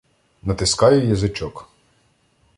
Натискаю 0.43 1.05
язичок. 1.07 1.69